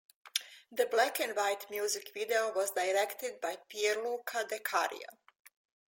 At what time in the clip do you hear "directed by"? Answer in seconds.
2.71-3.59